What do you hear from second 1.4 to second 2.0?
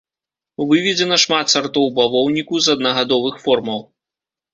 сартоў